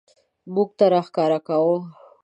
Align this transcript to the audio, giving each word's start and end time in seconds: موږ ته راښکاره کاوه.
موږ 0.53 0.69
ته 0.77 0.85
راښکاره 0.93 1.39
کاوه. 1.47 1.77